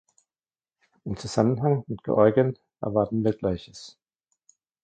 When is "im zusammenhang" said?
1.05-1.83